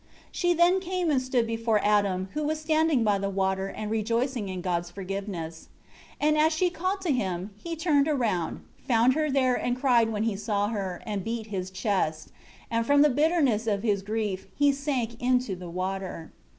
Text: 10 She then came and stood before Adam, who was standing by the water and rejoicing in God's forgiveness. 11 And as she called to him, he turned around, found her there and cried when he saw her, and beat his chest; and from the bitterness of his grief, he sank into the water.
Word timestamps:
10 0.01 0.07
She 0.31 0.53
then 0.55 0.79
came 0.79 1.11
and 1.11 1.21
stood 1.21 1.45
before 1.45 1.79
Adam, 1.83 2.29
who 2.33 2.41
was 2.43 2.59
standing 2.59 3.03
by 3.03 3.19
the 3.19 3.29
water 3.29 3.67
and 3.67 3.91
rejoicing 3.91 4.49
in 4.49 4.59
God's 4.59 4.89
forgiveness. 4.89 5.69
11 6.19 6.27
And 6.27 6.43
as 6.43 6.51
she 6.51 6.71
called 6.71 7.01
to 7.01 7.11
him, 7.11 7.51
he 7.55 7.75
turned 7.75 8.07
around, 8.07 8.61
found 8.87 9.13
her 9.13 9.29
there 9.29 9.53
and 9.53 9.79
cried 9.79 10.11
when 10.11 10.23
he 10.23 10.35
saw 10.35 10.69
her, 10.69 11.03
and 11.05 11.23
beat 11.23 11.45
his 11.53 11.69
chest; 11.69 12.29
and 12.71 12.83
from 12.83 13.03
the 13.03 13.11
bitterness 13.11 13.67
of 13.67 13.83
his 13.83 14.01
grief, 14.01 14.47
he 14.55 14.71
sank 14.71 15.21
into 15.21 15.55
the 15.55 15.69
water. 15.69 16.31